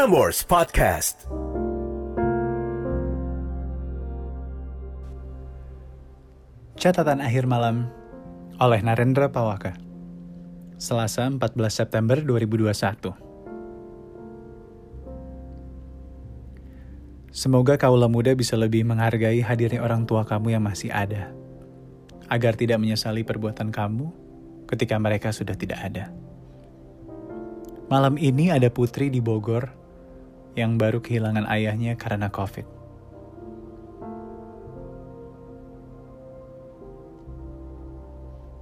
Prambors 0.00 0.48
Podcast. 0.48 1.28
Catatan 6.72 7.20
akhir 7.20 7.44
malam 7.44 7.92
oleh 8.56 8.80
Narendra 8.80 9.28
Pawaka. 9.28 9.76
Selasa 10.80 11.28
14 11.28 11.52
September 11.68 12.16
2021. 12.16 13.12
Semoga 17.28 17.76
kaulah 17.76 18.08
muda 18.08 18.32
bisa 18.32 18.56
lebih 18.56 18.88
menghargai 18.88 19.44
hadirnya 19.44 19.84
orang 19.84 20.08
tua 20.08 20.24
kamu 20.24 20.56
yang 20.56 20.64
masih 20.64 20.88
ada, 20.88 21.28
agar 22.32 22.56
tidak 22.56 22.80
menyesali 22.80 23.20
perbuatan 23.20 23.68
kamu 23.68 24.08
ketika 24.64 24.96
mereka 24.96 25.28
sudah 25.28 25.60
tidak 25.60 25.76
ada. 25.84 26.08
Malam 27.92 28.16
ini 28.16 28.48
ada 28.48 28.72
putri 28.72 29.12
di 29.12 29.20
Bogor 29.20 29.79
yang 30.58 30.78
baru 30.78 30.98
kehilangan 30.98 31.46
ayahnya 31.46 31.94
karena 31.94 32.30
COVID. 32.30 32.66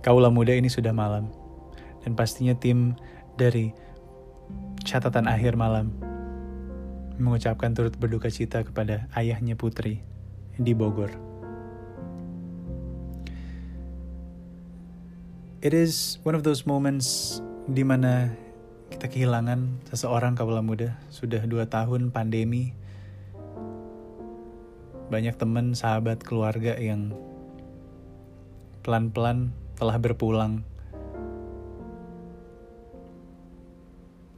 Kaulah 0.05 0.32
muda 0.32 0.55
ini 0.56 0.73
sudah 0.73 0.95
malam, 0.95 1.29
dan 2.01 2.16
pastinya 2.16 2.56
tim 2.56 2.96
dari 3.37 3.74
catatan 4.87 5.29
akhir 5.29 5.59
malam 5.59 5.93
mengucapkan 7.19 7.74
turut 7.74 7.93
berduka 7.98 8.30
cita 8.30 8.62
kepada 8.62 9.10
ayahnya 9.18 9.59
Putri 9.59 10.01
di 10.57 10.73
Bogor. 10.73 11.10
It 15.59 15.74
is 15.74 16.23
one 16.23 16.38
of 16.38 16.46
those 16.46 16.62
moments 16.62 17.43
di 17.66 17.82
mana 17.82 18.30
kita 18.88 19.06
kehilangan 19.09 19.84
seseorang 19.92 20.34
kaulah 20.34 20.65
muda. 20.65 20.96
Sudah 21.12 21.45
dua 21.45 21.69
tahun 21.69 22.09
pandemi, 22.10 22.73
banyak 25.09 25.37
teman, 25.40 25.73
sahabat, 25.73 26.21
keluarga 26.21 26.76
yang 26.76 27.16
pelan-pelan 28.85 29.52
telah 29.77 29.96
berpulang. 30.01 30.65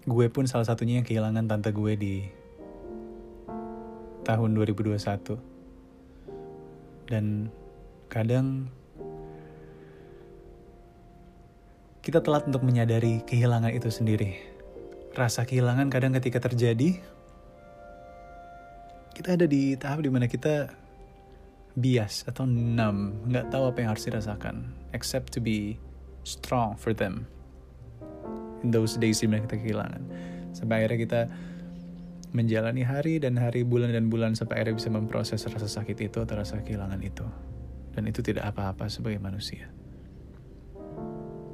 Gue 0.06 0.26
pun 0.26 0.46
salah 0.50 0.66
satunya 0.66 0.98
yang 0.98 1.06
kehilangan 1.06 1.46
tante 1.46 1.70
gue 1.70 1.92
di 1.94 2.26
tahun 4.26 4.54
2021. 4.58 5.38
Dan 7.10 7.50
kadang 8.06 8.70
kita 12.10 12.26
telat 12.26 12.42
untuk 12.50 12.66
menyadari 12.66 13.22
kehilangan 13.22 13.70
itu 13.70 13.86
sendiri. 13.86 14.34
Rasa 15.14 15.46
kehilangan 15.46 15.86
kadang 15.94 16.10
ketika 16.18 16.42
terjadi, 16.42 16.98
kita 19.14 19.38
ada 19.38 19.46
di 19.46 19.78
tahap 19.78 20.02
di 20.02 20.10
mana 20.10 20.26
kita 20.26 20.74
bias 21.78 22.26
atau 22.26 22.50
numb, 22.50 23.14
nggak 23.30 23.54
tahu 23.54 23.70
apa 23.70 23.78
yang 23.78 23.94
harus 23.94 24.10
dirasakan, 24.10 24.74
except 24.90 25.30
to 25.30 25.38
be 25.38 25.78
strong 26.26 26.74
for 26.74 26.90
them. 26.90 27.30
In 28.66 28.74
those 28.74 28.98
days 28.98 29.22
di 29.22 29.30
mana 29.30 29.46
kita 29.46 29.62
kehilangan. 29.62 30.02
Sampai 30.50 30.82
akhirnya 30.82 30.98
kita 31.06 31.20
menjalani 32.34 32.82
hari 32.82 33.22
dan 33.22 33.38
hari, 33.38 33.62
bulan 33.62 33.94
dan 33.94 34.10
bulan 34.10 34.34
sampai 34.34 34.58
akhirnya 34.58 34.82
bisa 34.82 34.90
memproses 34.90 35.46
rasa 35.46 35.70
sakit 35.70 36.10
itu 36.10 36.18
atau 36.18 36.34
rasa 36.34 36.58
kehilangan 36.58 36.98
itu. 37.06 37.22
Dan 37.94 38.10
itu 38.10 38.18
tidak 38.18 38.50
apa-apa 38.50 38.90
sebagai 38.90 39.22
manusia. 39.22 39.70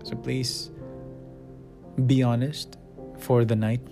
So 0.06 0.14
please 0.14 0.70
be 2.06 2.22
honest 2.22 2.78
for 3.18 3.42
the 3.42 3.58
night 3.58 3.82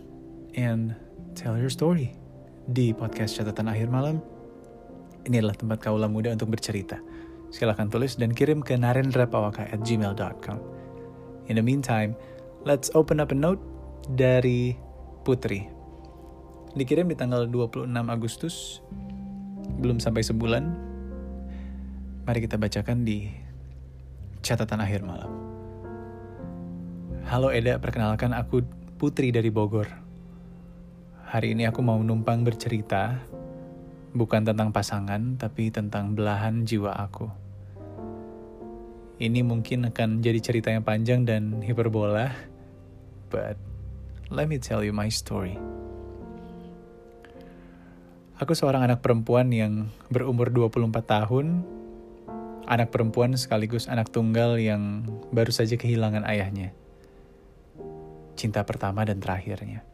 and 0.54 0.94
tell 1.34 1.58
your 1.58 1.74
story 1.74 2.14
di 2.70 2.94
podcast 2.94 3.34
catatan 3.34 3.66
akhir 3.66 3.90
malam 3.90 4.22
ini 5.26 5.42
adalah 5.42 5.58
tempat 5.58 5.82
kaulah 5.82 6.06
muda 6.06 6.30
untuk 6.30 6.54
bercerita. 6.54 7.02
Silahkan 7.50 7.90
tulis 7.90 8.14
dan 8.14 8.30
kirim 8.30 8.62
ke 8.62 8.78
narendrapawaka 8.78 9.66
at 9.74 9.82
gmail.com. 9.82 10.58
In 11.50 11.58
the 11.58 11.64
meantime, 11.64 12.14
let's 12.62 12.94
open 12.94 13.18
up 13.18 13.34
a 13.34 13.36
note 13.36 13.58
dari 14.14 14.78
Putri. 15.26 15.66
Dikirim 16.78 17.10
di 17.10 17.16
tanggal 17.18 17.50
26 17.50 17.90
Agustus, 17.90 18.84
belum 19.82 19.98
sampai 19.98 20.22
sebulan. 20.22 20.64
Mari 22.22 22.38
kita 22.44 22.54
bacakan 22.54 23.02
di 23.02 23.32
catatan 24.44 24.78
akhir 24.78 25.02
malam. 25.02 25.43
Halo 27.24 27.48
Eda, 27.48 27.80
perkenalkan 27.80 28.36
aku 28.36 28.60
Putri 29.00 29.32
dari 29.32 29.48
Bogor. 29.48 29.88
Hari 31.24 31.56
ini 31.56 31.64
aku 31.64 31.80
mau 31.80 31.96
numpang 31.96 32.44
bercerita 32.44 33.16
Bukan 34.12 34.44
tentang 34.44 34.68
pasangan, 34.70 35.40
tapi 35.40 35.72
tentang 35.72 36.12
belahan 36.12 36.68
jiwa 36.68 36.92
aku. 36.92 37.32
Ini 39.16 39.40
mungkin 39.40 39.88
akan 39.88 40.20
jadi 40.20 40.36
cerita 40.38 40.68
yang 40.68 40.84
panjang 40.84 41.24
dan 41.24 41.64
hiperbola, 41.64 42.28
but 43.32 43.56
let 44.28 44.44
me 44.44 44.60
tell 44.60 44.84
you 44.84 44.92
my 44.92 45.08
story. 45.08 45.56
Aku 48.36 48.52
seorang 48.52 48.84
anak 48.84 49.00
perempuan 49.00 49.48
yang 49.48 49.88
berumur 50.12 50.52
24 50.52 50.92
tahun, 51.08 51.64
anak 52.68 52.92
perempuan 52.92 53.32
sekaligus 53.34 53.88
anak 53.88 54.12
tunggal 54.12 54.60
yang 54.60 55.08
baru 55.32 55.50
saja 55.50 55.80
kehilangan 55.80 56.22
ayahnya. 56.28 56.83
Cinta 58.34 58.66
pertama 58.66 59.06
dan 59.06 59.22
terakhirnya. 59.22 59.86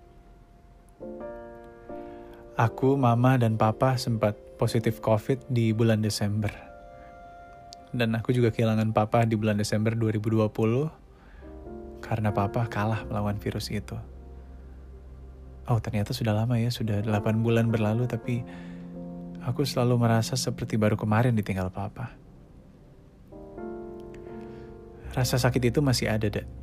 Aku, 2.60 3.00
mama, 3.00 3.40
dan 3.40 3.56
papa 3.56 3.96
sempat 3.96 4.36
positif 4.60 5.00
COVID 5.00 5.48
di 5.48 5.72
bulan 5.72 6.04
Desember. 6.04 6.52
Dan 7.88 8.12
aku 8.12 8.36
juga 8.36 8.52
kehilangan 8.52 8.92
papa 8.92 9.24
di 9.24 9.40
bulan 9.40 9.56
Desember 9.56 9.96
2020 9.96 12.04
karena 12.04 12.30
papa 12.36 12.68
kalah 12.68 13.08
melawan 13.08 13.40
virus 13.40 13.72
itu. 13.72 13.96
Oh 15.70 15.78
ternyata 15.80 16.12
sudah 16.12 16.36
lama 16.36 16.60
ya, 16.60 16.68
sudah 16.68 17.00
8 17.00 17.40
bulan 17.40 17.72
berlalu 17.72 18.04
tapi 18.04 18.44
aku 19.40 19.64
selalu 19.64 19.96
merasa 19.96 20.36
seperti 20.36 20.76
baru 20.76 21.00
kemarin 21.00 21.32
ditinggal 21.32 21.72
papa. 21.72 22.12
Rasa 25.10 25.42
sakit 25.42 25.74
itu 25.74 25.82
masih 25.82 26.06
ada, 26.12 26.30
dek. 26.30 26.59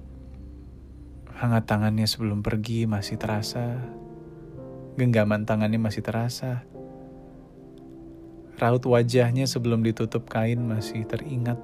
Hangat 1.37 1.69
tangannya 1.69 2.09
sebelum 2.09 2.41
pergi 2.41 2.89
masih 2.89 3.21
terasa, 3.21 3.77
Genggaman 4.97 5.45
tangannya 5.45 5.77
masih 5.77 6.01
terasa. 6.01 6.65
Raut 8.57 8.81
wajahnya 8.81 9.45
sebelum 9.45 9.85
ditutup 9.85 10.25
kain 10.25 10.57
masih 10.57 11.05
teringat. 11.05 11.61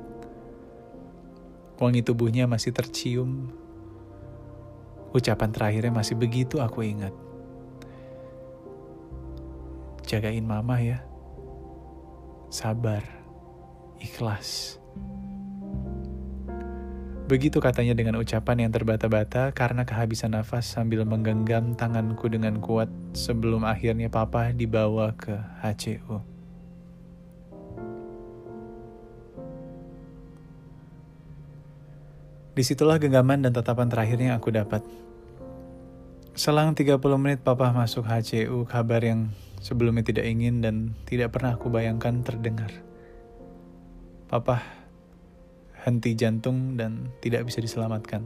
Wangi 1.81 2.06
tubuhnya 2.06 2.45
masih 2.45 2.69
tercium. 2.69 3.50
Ucapan 5.17 5.50
terakhirnya 5.50 5.90
masih 5.90 6.13
begitu 6.13 6.61
aku 6.61 6.85
ingat. 6.85 7.09
Jagain 10.05 10.45
mama 10.45 10.78
ya. 10.78 11.01
Sabar. 12.53 13.01
Ikhlas. 13.97 14.78
Begitu 17.33 17.57
katanya 17.57 17.97
dengan 17.97 18.21
ucapan 18.21 18.61
yang 18.61 18.69
terbata-bata 18.69 19.49
karena 19.57 19.81
kehabisan 19.89 20.38
nafas 20.38 20.69
sambil 20.69 21.01
menggenggam 21.01 21.73
tanganku 21.73 22.29
dengan 22.29 22.61
kuat 22.61 22.94
sebelum 23.17 23.66
akhirnya 23.66 24.05
papa 24.05 24.53
dibawa 24.53 25.17
ke 25.17 25.33
HCU. 25.66 26.22
Di 32.53 32.61
situlah 32.61 33.01
genggaman 33.01 33.41
dan 33.41 33.49
tatapan 33.49 33.89
terakhirnya 33.89 34.38
aku 34.38 34.53
dapat. 34.53 34.85
Selang 36.38 36.77
30 36.77 37.01
menit 37.17 37.41
papa 37.41 37.73
masuk 37.73 38.05
HCU, 38.05 38.69
kabar 38.69 39.02
yang 39.02 39.34
sebelumnya 39.58 40.05
tidak 40.05 40.29
ingin 40.29 40.61
dan 40.61 40.93
tidak 41.09 41.34
pernah 41.34 41.58
aku 41.58 41.73
bayangkan 41.73 42.22
terdengar. 42.22 42.69
Papa 44.29 44.83
henti 45.84 46.16
jantung 46.16 46.80
dan 46.80 47.12
tidak 47.20 47.44
bisa 47.44 47.59
diselamatkan. 47.59 48.24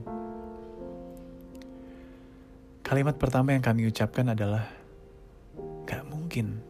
Kalimat 2.85 3.19
pertama 3.19 3.51
yang 3.51 3.65
kami 3.65 3.89
ucapkan 3.89 4.31
adalah, 4.31 4.69
"Gak 5.83 6.07
mungkin." 6.07 6.63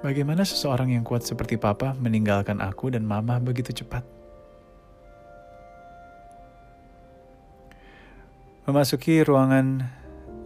Bagaimana 0.00 0.46
seseorang 0.46 0.94
yang 0.94 1.02
kuat 1.02 1.26
seperti 1.26 1.58
Papa 1.58 1.92
meninggalkan 1.98 2.62
aku 2.62 2.94
dan 2.94 3.02
Mama 3.02 3.42
begitu 3.42 3.74
cepat? 3.74 4.06
Memasuki 8.64 9.22
ruangan 9.26 9.82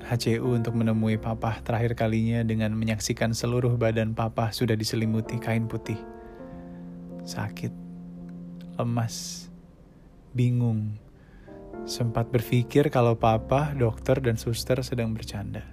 HCU 0.08 0.56
untuk 0.56 0.74
menemui 0.76 1.20
Papa 1.20 1.60
terakhir 1.60 1.94
kalinya 1.94 2.40
dengan 2.42 2.72
menyaksikan 2.72 3.36
seluruh 3.36 3.76
badan 3.76 4.16
Papa 4.16 4.50
sudah 4.50 4.74
diselimuti 4.74 5.36
kain 5.36 5.68
putih. 5.68 5.96
Sakit 7.24 7.79
lemas, 8.80 9.48
bingung, 10.32 10.96
Sempat 11.88 12.28
berpikir 12.28 12.92
kalau 12.92 13.16
papa, 13.16 13.72
dokter, 13.72 14.20
dan 14.20 14.36
suster 14.36 14.78
sedang 14.84 15.16
bercanda. 15.16 15.64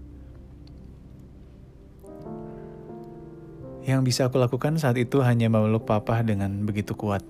Yang 3.88 4.02
bisa 4.04 4.22
aku 4.28 4.40
lakukan 4.40 4.76
saat 4.80 5.00
itu 5.00 5.24
hanya 5.24 5.48
memeluk 5.48 5.88
papa 5.88 6.20
dengan 6.24 6.64
begitu 6.68 6.96
kuat. 6.96 7.24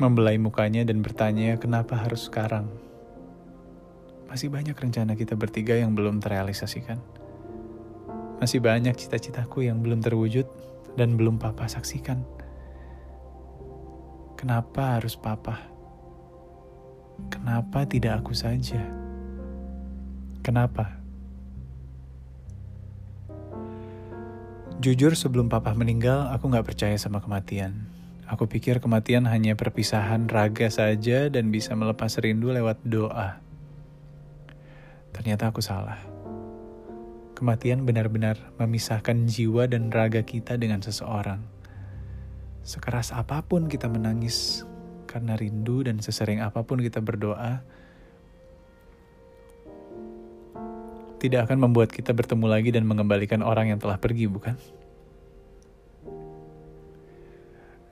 Membelai 0.00 0.36
mukanya 0.40 0.84
dan 0.84 1.04
bertanya 1.04 1.56
kenapa 1.60 1.96
harus 1.96 2.28
sekarang. 2.28 2.68
Masih 4.28 4.48
banyak 4.48 4.76
rencana 4.76 5.16
kita 5.16 5.36
bertiga 5.36 5.76
yang 5.76 5.92
belum 5.96 6.20
terrealisasikan. 6.20 7.00
Masih 8.40 8.60
banyak 8.64 8.96
cita-citaku 8.96 9.68
yang 9.68 9.84
belum 9.84 10.00
terwujud 10.00 10.48
dan 10.96 11.16
belum 11.16 11.36
papa 11.36 11.68
saksikan. 11.68 12.24
Kenapa 14.40 14.96
harus 14.96 15.20
papa? 15.20 15.60
Kenapa 17.28 17.84
tidak 17.84 18.24
aku 18.24 18.32
saja? 18.32 18.80
Kenapa? 20.40 20.96
Jujur 24.80 25.12
sebelum 25.12 25.52
papa 25.52 25.76
meninggal, 25.76 26.32
aku 26.32 26.48
gak 26.48 26.72
percaya 26.72 26.96
sama 26.96 27.20
kematian. 27.20 27.84
Aku 28.32 28.48
pikir 28.48 28.80
kematian 28.80 29.28
hanya 29.28 29.52
perpisahan 29.60 30.24
raga 30.24 30.72
saja 30.72 31.28
dan 31.28 31.52
bisa 31.52 31.76
melepas 31.76 32.16
rindu 32.16 32.48
lewat 32.48 32.80
doa. 32.80 33.44
Ternyata 35.12 35.52
aku 35.52 35.60
salah. 35.60 36.00
Kematian 37.36 37.84
benar-benar 37.84 38.40
memisahkan 38.56 39.28
jiwa 39.28 39.68
dan 39.68 39.92
raga 39.92 40.24
kita 40.24 40.56
dengan 40.56 40.80
seseorang. 40.80 41.59
Sekeras 42.70 43.10
apa 43.10 43.42
pun 43.42 43.66
kita 43.66 43.90
menangis 43.90 44.62
karena 45.10 45.34
rindu 45.34 45.82
dan 45.82 45.98
sesering 45.98 46.38
apa 46.38 46.62
pun 46.62 46.78
kita 46.78 47.02
berdoa, 47.02 47.66
tidak 51.18 51.50
akan 51.50 51.66
membuat 51.66 51.90
kita 51.90 52.14
bertemu 52.14 52.46
lagi 52.46 52.70
dan 52.70 52.86
mengembalikan 52.86 53.42
orang 53.42 53.74
yang 53.74 53.82
telah 53.82 53.98
pergi, 53.98 54.30
bukan? 54.30 54.54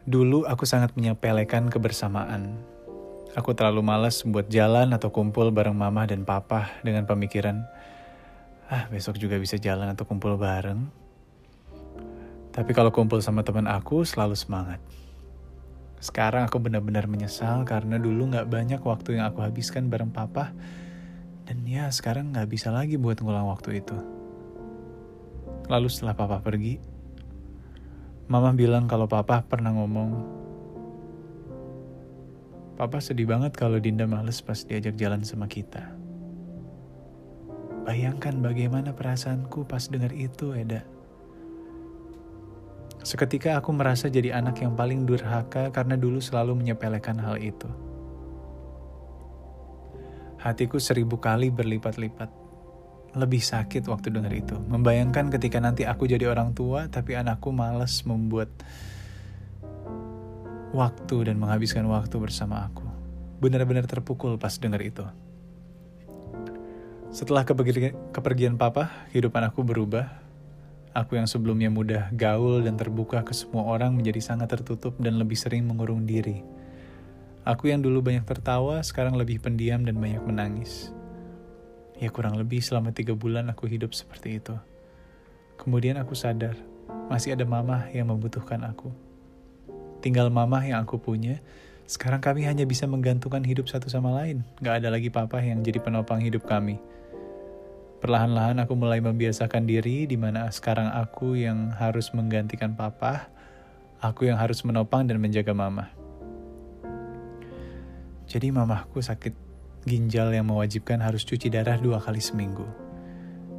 Dulu 0.07 0.47
aku 0.47 0.63
sangat 0.63 0.95
menyepelekan 0.95 1.75
kebersamaan. 1.75 2.63
Aku 3.35 3.59
terlalu 3.59 3.83
malas 3.83 4.23
buat 4.23 4.47
jalan 4.47 4.95
atau 4.95 5.11
kumpul 5.11 5.51
bareng 5.51 5.75
mama 5.75 6.07
dan 6.07 6.23
papa 6.23 6.71
dengan 6.87 7.03
pemikiran, 7.03 7.67
ah 8.71 8.87
besok 8.95 9.19
juga 9.19 9.43
bisa 9.43 9.59
jalan 9.59 9.91
atau 9.91 10.07
kumpul 10.07 10.39
bareng. 10.39 11.08
Tapi 12.59 12.75
kalau 12.75 12.91
kumpul 12.91 13.23
sama 13.23 13.47
teman 13.47 13.71
aku 13.71 14.03
selalu 14.03 14.35
semangat. 14.35 14.83
Sekarang 16.03 16.43
aku 16.43 16.59
benar-benar 16.59 17.07
menyesal 17.07 17.63
karena 17.63 18.03
dulu 18.03 18.35
gak 18.35 18.51
banyak 18.51 18.83
waktu 18.83 19.23
yang 19.23 19.31
aku 19.31 19.47
habiskan 19.47 19.87
bareng 19.87 20.11
papa. 20.11 20.51
Dan 21.47 21.63
ya 21.63 21.87
sekarang 21.95 22.35
gak 22.35 22.51
bisa 22.51 22.75
lagi 22.75 22.99
buat 22.99 23.23
ngulang 23.23 23.47
waktu 23.47 23.79
itu. 23.79 23.95
Lalu 25.71 25.87
setelah 25.87 26.19
papa 26.19 26.43
pergi, 26.43 26.83
mama 28.27 28.51
bilang 28.51 28.91
kalau 28.91 29.07
papa 29.07 29.47
pernah 29.47 29.71
ngomong, 29.79 30.11
Papa 32.79 33.03
sedih 33.03 33.27
banget 33.27 33.59
kalau 33.59 33.83
Dinda 33.83 34.07
males 34.07 34.39
pas 34.39 34.63
diajak 34.63 34.95
jalan 34.95 35.27
sama 35.27 35.51
kita. 35.51 35.99
Bayangkan 37.83 38.39
bagaimana 38.39 38.95
perasaanku 38.95 39.67
pas 39.67 39.91
dengar 39.91 40.15
itu, 40.15 40.55
Eda. 40.55 40.98
Seketika 43.07 43.57
aku 43.57 43.71
merasa 43.73 44.11
jadi 44.11 44.35
anak 44.37 44.61
yang 44.61 44.75
paling 44.75 45.07
durhaka 45.07 45.71
karena 45.71 45.95
dulu 45.95 46.19
selalu 46.19 46.59
menyepelekan 46.59 47.17
hal 47.23 47.39
itu. 47.41 47.71
Hatiku 50.39 50.79
seribu 50.79 51.19
kali 51.19 51.51
berlipat-lipat. 51.51 52.31
Lebih 53.17 53.41
sakit 53.41 53.89
waktu 53.89 54.13
dengar 54.13 54.31
itu. 54.31 54.55
Membayangkan 54.55 55.33
ketika 55.33 55.59
nanti 55.59 55.89
aku 55.89 56.05
jadi 56.05 56.29
orang 56.29 56.53
tua, 56.53 56.87
tapi 56.93 57.17
anakku 57.17 57.51
males 57.51 58.05
membuat 58.05 58.53
waktu 60.77 61.33
dan 61.33 61.41
menghabiskan 61.41 61.89
waktu 61.89 62.21
bersama 62.21 62.69
aku. 62.69 62.85
Benar-benar 63.41 63.89
terpukul 63.89 64.37
pas 64.37 64.53
dengar 64.61 64.85
itu. 64.85 65.03
Setelah 67.09 67.49
kepergian 68.13 68.61
papa, 68.61 69.09
kehidupan 69.11 69.49
aku 69.49 69.65
berubah 69.65 70.28
Aku 70.99 71.15
yang 71.15 71.31
sebelumnya 71.31 71.71
mudah 71.71 72.11
gaul 72.11 72.67
dan 72.67 72.75
terbuka 72.75 73.23
ke 73.23 73.31
semua 73.31 73.71
orang 73.71 73.95
menjadi 73.95 74.19
sangat 74.19 74.51
tertutup 74.51 74.99
dan 74.99 75.15
lebih 75.15 75.39
sering 75.39 75.63
mengurung 75.63 76.03
diri. 76.03 76.43
Aku 77.47 77.71
yang 77.71 77.87
dulu 77.87 78.03
banyak 78.03 78.27
tertawa, 78.27 78.83
sekarang 78.83 79.15
lebih 79.15 79.39
pendiam 79.39 79.87
dan 79.87 79.95
banyak 79.95 80.19
menangis. 80.27 80.91
Ya 82.03 82.11
kurang 82.11 82.35
lebih 82.35 82.59
selama 82.59 82.91
tiga 82.91 83.15
bulan 83.15 83.47
aku 83.47 83.71
hidup 83.71 83.95
seperti 83.95 84.43
itu. 84.43 84.59
Kemudian 85.55 86.03
aku 86.03 86.19
sadar, 86.19 86.59
masih 87.07 87.39
ada 87.39 87.47
mama 87.47 87.87
yang 87.95 88.11
membutuhkan 88.11 88.59
aku. 88.67 88.91
Tinggal 90.03 90.35
mama 90.35 90.67
yang 90.67 90.83
aku 90.83 90.99
punya, 90.99 91.39
sekarang 91.87 92.19
kami 92.19 92.43
hanya 92.43 92.67
bisa 92.67 92.91
menggantungkan 92.91 93.47
hidup 93.47 93.71
satu 93.71 93.87
sama 93.87 94.19
lain. 94.19 94.43
Gak 94.59 94.83
ada 94.83 94.91
lagi 94.91 95.15
papa 95.15 95.39
yang 95.39 95.63
jadi 95.63 95.79
penopang 95.79 96.19
hidup 96.19 96.43
kami. 96.43 96.83
Perlahan-lahan 97.99 98.63
aku 98.63 98.79
mulai 98.79 99.03
membiasakan 99.03 99.67
diri 99.67 100.07
di 100.07 100.15
mana 100.15 100.47
sekarang 100.55 100.87
aku 100.95 101.35
yang 101.35 101.75
harus 101.75 102.15
menggantikan 102.15 102.79
papa, 102.79 103.27
aku 103.99 104.31
yang 104.31 104.39
harus 104.39 104.63
menopang 104.63 105.11
dan 105.11 105.19
menjaga 105.19 105.51
mama. 105.51 105.91
Jadi 108.31 108.55
mamahku 108.55 109.03
sakit 109.03 109.35
ginjal 109.83 110.31
yang 110.31 110.47
mewajibkan 110.47 111.03
harus 111.03 111.27
cuci 111.27 111.51
darah 111.51 111.75
dua 111.75 111.99
kali 111.99 112.23
seminggu. 112.23 112.71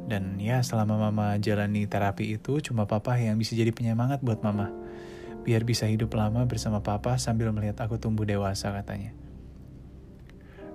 Dan 0.08 0.40
ya 0.40 0.64
selama 0.64 0.96
mama 0.96 1.36
jalani 1.36 1.84
terapi 1.84 2.32
itu 2.40 2.64
cuma 2.64 2.88
papa 2.88 3.20
yang 3.20 3.36
bisa 3.36 3.52
jadi 3.52 3.76
penyemangat 3.76 4.24
buat 4.24 4.40
mama. 4.40 4.72
Biar 5.44 5.68
bisa 5.68 5.84
hidup 5.84 6.16
lama 6.16 6.48
bersama 6.48 6.80
papa 6.80 7.20
sambil 7.20 7.52
melihat 7.52 7.84
aku 7.84 8.00
tumbuh 8.00 8.24
dewasa 8.24 8.72
katanya. 8.72 9.19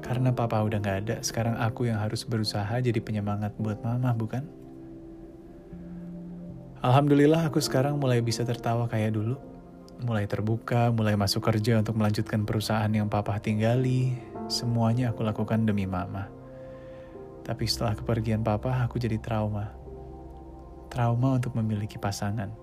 Karena 0.05 0.29
papa 0.29 0.61
udah 0.61 0.77
gak 0.77 0.97
ada, 1.01 1.15
sekarang 1.25 1.57
aku 1.57 1.89
yang 1.89 1.97
harus 1.97 2.21
berusaha 2.29 2.77
jadi 2.77 3.01
penyemangat 3.01 3.57
buat 3.57 3.81
mama, 3.81 4.13
bukan? 4.13 4.45
Alhamdulillah 6.85 7.49
aku 7.49 7.57
sekarang 7.57 7.97
mulai 7.97 8.21
bisa 8.21 8.45
tertawa 8.45 8.85
kayak 8.85 9.17
dulu. 9.17 9.33
Mulai 10.05 10.29
terbuka, 10.29 10.93
mulai 10.93 11.17
masuk 11.17 11.41
kerja 11.49 11.81
untuk 11.81 11.97
melanjutkan 11.97 12.45
perusahaan 12.45 12.91
yang 12.93 13.09
papa 13.09 13.41
tinggali. 13.41 14.13
Semuanya 14.45 15.09
aku 15.09 15.25
lakukan 15.25 15.65
demi 15.65 15.89
mama. 15.89 16.29
Tapi 17.41 17.65
setelah 17.65 17.97
kepergian 17.97 18.45
papa, 18.45 18.85
aku 18.85 19.01
jadi 19.01 19.17
trauma. 19.17 19.73
Trauma 20.93 21.41
untuk 21.41 21.57
memiliki 21.57 21.97
pasangan. 21.97 22.53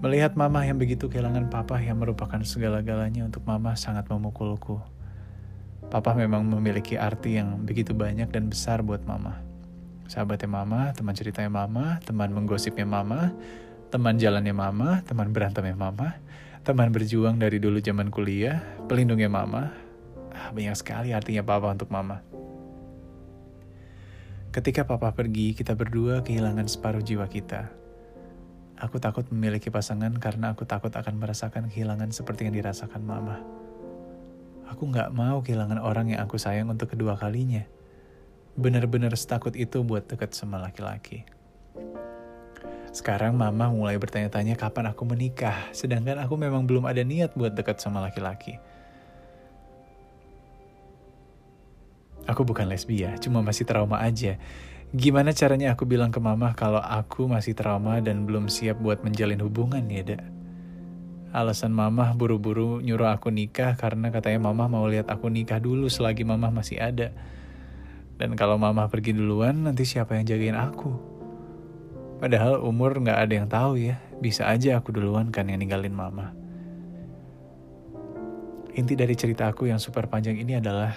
Melihat 0.00 0.32
mama 0.32 0.64
yang 0.64 0.80
begitu 0.80 1.12
kehilangan 1.12 1.52
papa 1.52 1.76
yang 1.84 2.00
merupakan 2.00 2.40
segala-galanya 2.40 3.28
untuk 3.28 3.44
mama 3.44 3.76
sangat 3.76 4.08
memukulku. 4.08 4.80
Papa 5.92 6.16
memang 6.16 6.48
memiliki 6.48 6.96
arti 6.96 7.36
yang 7.36 7.68
begitu 7.68 7.92
banyak 7.92 8.32
dan 8.32 8.48
besar 8.48 8.80
buat 8.80 9.04
mama. 9.04 9.44
Sahabatnya 10.08 10.48
mama, 10.48 10.88
teman 10.96 11.12
ceritanya 11.12 11.52
mama, 11.52 12.00
teman 12.00 12.32
menggosipnya 12.32 12.88
mama, 12.88 13.28
teman 13.92 14.16
jalannya 14.16 14.56
mama, 14.56 15.04
teman 15.04 15.36
berantemnya 15.36 15.76
mama, 15.76 16.16
teman 16.64 16.88
berjuang 16.96 17.36
dari 17.36 17.60
dulu 17.60 17.76
zaman 17.76 18.08
kuliah, 18.08 18.64
pelindungnya 18.88 19.28
mama. 19.28 19.68
Ah, 20.32 20.48
banyak 20.48 20.72
sekali 20.80 21.12
artinya 21.12 21.44
papa 21.44 21.76
untuk 21.76 21.92
mama. 21.92 22.24
Ketika 24.48 24.88
papa 24.88 25.12
pergi, 25.12 25.52
kita 25.52 25.76
berdua 25.76 26.24
kehilangan 26.24 26.72
separuh 26.72 27.04
jiwa 27.04 27.28
kita. 27.28 27.68
Aku 28.80 28.96
takut 28.96 29.28
memiliki 29.28 29.68
pasangan 29.68 30.16
karena 30.16 30.56
aku 30.56 30.64
takut 30.64 30.92
akan 30.96 31.20
merasakan 31.20 31.68
kehilangan 31.68 32.16
seperti 32.16 32.48
yang 32.48 32.56
dirasakan 32.56 33.04
mama. 33.04 33.44
Aku 34.72 34.88
gak 34.88 35.12
mau 35.12 35.44
kehilangan 35.44 35.84
orang 35.84 36.16
yang 36.16 36.24
aku 36.24 36.40
sayang 36.40 36.72
untuk 36.72 36.96
kedua 36.96 37.20
kalinya. 37.20 37.68
Benar-benar 38.56 39.12
setakut 39.20 39.52
itu 39.52 39.84
buat 39.84 40.08
deket 40.08 40.32
sama 40.32 40.56
laki-laki. 40.56 41.28
Sekarang 42.88 43.36
mama 43.36 43.68
mulai 43.68 44.00
bertanya-tanya 44.00 44.56
kapan 44.56 44.88
aku 44.88 45.04
menikah, 45.04 45.68
sedangkan 45.76 46.24
aku 46.24 46.40
memang 46.40 46.64
belum 46.64 46.88
ada 46.88 47.04
niat 47.04 47.36
buat 47.36 47.52
deket 47.52 47.84
sama 47.84 48.00
laki-laki. 48.00 48.56
Aku 52.24 52.40
bukan 52.48 52.64
lesbia, 52.64 53.12
cuma 53.20 53.44
masih 53.44 53.68
trauma 53.68 54.00
aja. 54.00 54.40
Gimana 54.92 55.36
caranya 55.36 55.76
aku 55.76 55.84
bilang 55.84 56.08
ke 56.08 56.20
mama 56.20 56.56
kalau 56.56 56.80
aku 56.80 57.28
masih 57.28 57.52
trauma 57.52 58.00
dan 58.00 58.24
belum 58.24 58.48
siap 58.48 58.80
buat 58.80 59.04
menjalin 59.04 59.40
hubungan 59.40 59.84
ya, 59.88 60.16
Dak? 60.16 60.41
Alasan 61.32 61.72
mama 61.72 62.12
buru-buru 62.12 62.84
nyuruh 62.84 63.08
aku 63.08 63.32
nikah 63.32 63.72
karena 63.80 64.12
katanya 64.12 64.52
mama 64.52 64.68
mau 64.68 64.84
lihat 64.84 65.08
aku 65.08 65.32
nikah 65.32 65.56
dulu 65.56 65.88
selagi 65.88 66.28
mama 66.28 66.52
masih 66.52 66.76
ada. 66.76 67.08
Dan 68.20 68.36
kalau 68.36 68.60
mama 68.60 68.84
pergi 68.92 69.16
duluan, 69.16 69.64
nanti 69.64 69.88
siapa 69.88 70.12
yang 70.12 70.28
jagain 70.28 70.52
aku? 70.52 70.92
Padahal 72.20 72.60
umur 72.60 73.00
gak 73.00 73.16
ada 73.16 73.32
yang 73.32 73.48
tahu 73.48 73.80
ya, 73.80 73.96
bisa 74.20 74.44
aja 74.44 74.76
aku 74.76 74.92
duluan 74.92 75.32
kan 75.32 75.48
yang 75.48 75.58
ninggalin 75.58 75.96
mama. 75.96 76.36
Inti 78.76 78.92
dari 78.92 79.16
cerita 79.16 79.48
aku 79.48 79.72
yang 79.72 79.80
super 79.80 80.12
panjang 80.12 80.36
ini 80.36 80.60
adalah 80.60 80.92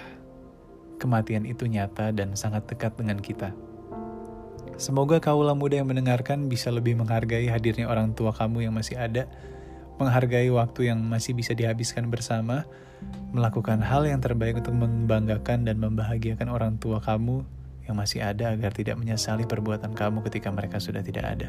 kematian 1.00 1.48
itu 1.48 1.64
nyata 1.64 2.12
dan 2.12 2.36
sangat 2.36 2.68
dekat 2.68 2.92
dengan 3.00 3.18
kita. 3.24 3.56
Semoga 4.76 5.16
kaulah 5.16 5.56
muda 5.56 5.80
yang 5.80 5.88
mendengarkan 5.88 6.52
bisa 6.52 6.68
lebih 6.68 7.00
menghargai 7.00 7.48
hadirnya 7.48 7.88
orang 7.88 8.12
tua 8.12 8.36
kamu 8.36 8.68
yang 8.68 8.76
masih 8.76 9.00
ada, 9.00 9.24
menghargai 9.96 10.48
waktu 10.52 10.92
yang 10.92 11.00
masih 11.04 11.32
bisa 11.32 11.56
dihabiskan 11.56 12.08
bersama, 12.12 12.68
melakukan 13.32 13.80
hal 13.80 14.04
yang 14.04 14.20
terbaik 14.20 14.60
untuk 14.60 14.76
membanggakan 14.76 15.64
dan 15.64 15.76
membahagiakan 15.80 16.48
orang 16.48 16.76
tua 16.76 17.00
kamu 17.00 17.44
yang 17.86 17.96
masih 17.96 18.20
ada 18.24 18.50
agar 18.50 18.74
tidak 18.74 18.98
menyesali 18.98 19.46
perbuatan 19.46 19.94
kamu 19.94 20.20
ketika 20.26 20.50
mereka 20.50 20.82
sudah 20.82 21.00
tidak 21.00 21.24
ada. 21.24 21.48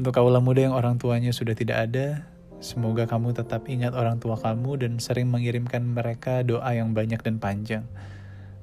Untuk 0.00 0.16
kaulah 0.16 0.40
muda 0.40 0.64
yang 0.64 0.74
orang 0.74 0.96
tuanya 0.96 1.30
sudah 1.30 1.52
tidak 1.52 1.90
ada, 1.90 2.24
semoga 2.64 3.04
kamu 3.04 3.36
tetap 3.36 3.68
ingat 3.68 3.92
orang 3.92 4.16
tua 4.16 4.40
kamu 4.40 4.80
dan 4.80 4.92
sering 4.96 5.28
mengirimkan 5.28 5.84
mereka 5.84 6.40
doa 6.40 6.72
yang 6.72 6.96
banyak 6.96 7.20
dan 7.20 7.36
panjang 7.36 7.84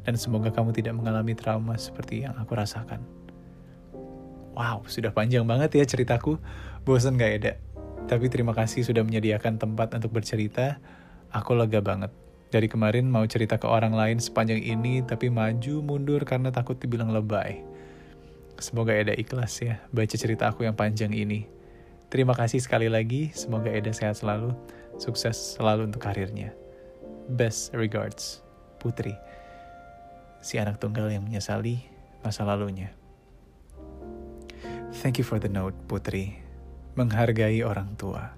dan 0.07 0.15
semoga 0.15 0.55
kamu 0.55 0.71
tidak 0.71 0.95
mengalami 0.95 1.35
trauma 1.35 1.75
seperti 1.75 2.23
yang 2.23 2.33
aku 2.39 2.55
rasakan. 2.55 3.03
Wow, 4.55 4.87
sudah 4.89 5.11
panjang 5.11 5.43
banget 5.43 5.75
ya 5.77 5.85
ceritaku. 5.85 6.39
Bosan 6.87 7.19
gak 7.19 7.43
ada? 7.43 7.53
Tapi 8.07 8.31
terima 8.31 8.55
kasih 8.55 8.87
sudah 8.87 9.03
menyediakan 9.03 9.59
tempat 9.59 9.91
untuk 9.99 10.15
bercerita. 10.15 10.79
Aku 11.35 11.53
lega 11.53 11.83
banget. 11.83 12.09
Dari 12.47 12.71
kemarin 12.71 13.11
mau 13.11 13.27
cerita 13.27 13.59
ke 13.59 13.67
orang 13.67 13.91
lain 13.91 14.23
sepanjang 14.23 14.63
ini, 14.63 15.03
tapi 15.03 15.27
maju 15.27 15.83
mundur 15.83 16.23
karena 16.23 16.47
takut 16.47 16.79
dibilang 16.79 17.11
lebay. 17.11 17.61
Semoga 18.57 18.95
Eda 18.95 19.11
ikhlas 19.13 19.59
ya 19.59 19.83
baca 19.91 20.15
cerita 20.15 20.47
aku 20.47 20.63
yang 20.63 20.73
panjang 20.73 21.11
ini. 21.11 21.45
Terima 22.07 22.31
kasih 22.31 22.63
sekali 22.63 22.87
lagi, 22.87 23.35
semoga 23.35 23.67
Eda 23.67 23.91
sehat 23.91 24.23
selalu, 24.23 24.55
sukses 24.95 25.59
selalu 25.59 25.91
untuk 25.91 26.07
karirnya. 26.07 26.55
Best 27.27 27.75
regards, 27.75 28.39
Putri 28.79 29.11
si 30.47 30.55
anak 30.55 30.79
tunggal 30.79 31.11
yang 31.11 31.27
menyesali 31.27 31.83
masa 32.23 32.47
lalunya. 32.47 32.93
Thank 35.03 35.19
you 35.19 35.25
for 35.27 35.37
the 35.37 35.51
note, 35.51 35.75
Putri. 35.91 36.46
Menghargai 36.97 37.61
orang 37.61 37.93
tua. 37.93 38.33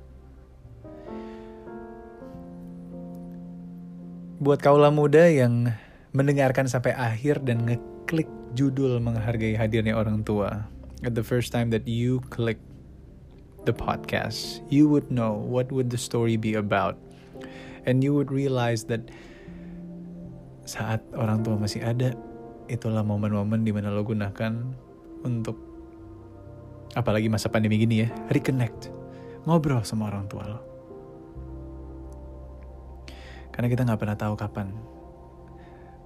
Buat 4.43 4.59
kaulah 4.59 4.91
muda 4.91 5.31
yang 5.31 5.71
mendengarkan 6.11 6.67
sampai 6.67 6.91
akhir 6.91 7.39
dan 7.47 7.63
ngeklik 7.63 8.27
judul 8.57 8.99
menghargai 8.99 9.55
hadirnya 9.55 9.95
orang 9.95 10.27
tua. 10.27 10.67
At 11.07 11.15
the 11.15 11.23
first 11.23 11.55
time 11.55 11.71
that 11.71 11.87
you 11.87 12.19
click 12.27 12.59
the 13.63 13.71
podcast, 13.71 14.59
you 14.67 14.91
would 14.91 15.07
know 15.07 15.39
what 15.39 15.71
would 15.71 15.87
the 15.87 15.99
story 15.99 16.35
be 16.35 16.59
about. 16.59 16.99
And 17.87 18.03
you 18.03 18.11
would 18.11 18.27
realize 18.27 18.83
that 18.91 19.07
saat 20.67 20.99
orang 21.15 21.47
tua 21.47 21.55
masih 21.55 21.79
ada, 21.79 22.11
itulah 22.67 23.07
momen-momen 23.07 23.63
di 23.63 23.71
mana 23.71 23.87
lo 23.87 24.03
gunakan 24.03 24.75
untuk 25.23 25.68
apalagi 26.98 27.29
masa 27.29 27.51
pandemi 27.53 27.77
gini 27.77 28.05
ya, 28.05 28.10
reconnect, 28.29 28.89
ngobrol 29.46 29.81
sama 29.86 30.10
orang 30.10 30.25
tua 30.25 30.43
lo. 30.46 30.60
Karena 33.53 33.67
kita 33.67 33.84
nggak 33.84 34.00
pernah 34.00 34.17
tahu 34.17 34.34
kapan 34.39 34.72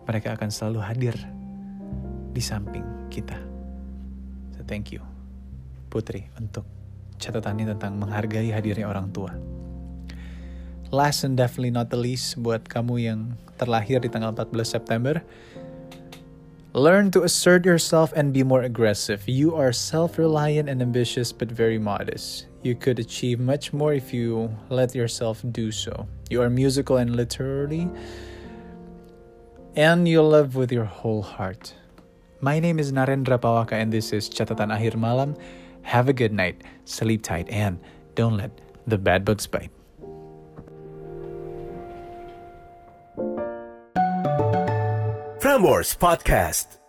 mereka 0.03 0.35
akan 0.35 0.49
selalu 0.51 0.79
hadir 0.83 1.15
di 2.33 2.41
samping 2.41 3.07
kita. 3.07 3.37
So 4.57 4.65
thank 4.65 4.91
you, 4.91 4.99
Putri, 5.87 6.27
untuk 6.35 6.67
catatannya 7.21 7.77
tentang 7.77 8.01
menghargai 8.01 8.51
hadirnya 8.51 8.89
orang 8.89 9.13
tua. 9.13 9.31
Last 10.93 11.25
and 11.25 11.33
definitely 11.33 11.73
not 11.73 11.89
the 11.89 11.97
least, 11.97 12.37
buat 12.37 12.69
kamu 12.69 12.95
yang 13.01 13.19
terlahir 13.57 13.97
di 13.97 14.13
tanggal 14.13 14.35
14 14.35 14.77
September. 14.77 15.25
Learn 16.73 17.11
to 17.11 17.21
assert 17.21 17.69
yourself 17.69 18.13
and 18.17 18.33
be 18.33 18.41
more 18.41 18.63
aggressive. 18.63 19.29
You 19.29 19.53
are 19.53 19.71
self 19.71 20.17
reliant 20.17 20.67
and 20.69 20.81
ambitious, 20.81 21.31
but 21.31 21.51
very 21.51 21.77
modest. 21.77 22.47
You 22.63 22.73
could 22.73 22.97
achieve 22.97 23.39
much 23.39 23.73
more 23.73 23.93
if 23.93 24.11
you 24.11 24.49
let 24.69 24.95
yourself 24.95 25.45
do 25.51 25.71
so. 25.71 26.07
You 26.31 26.41
are 26.41 26.49
musical 26.49 26.97
and 26.97 27.15
literary, 27.15 27.87
and 29.75 30.07
you 30.07 30.23
love 30.23 30.55
with 30.55 30.71
your 30.71 30.89
whole 30.89 31.21
heart. 31.21 31.75
My 32.41 32.57
name 32.57 32.79
is 32.79 32.91
Narendra 32.91 33.37
Pawaka, 33.37 33.73
and 33.73 33.93
this 33.93 34.11
is 34.11 34.27
Catatan 34.27 34.73
Akhir 34.73 34.95
Malam. 34.95 35.37
Have 35.83 36.09
a 36.09 36.13
good 36.13 36.33
night, 36.33 36.63
sleep 36.85 37.21
tight, 37.21 37.47
and 37.53 37.77
don't 38.15 38.37
let 38.37 38.49
the 38.87 38.97
bad 38.97 39.25
bugs 39.25 39.45
bite. 39.45 39.69
Prambors 45.43 45.93
Podcast. 45.97 46.82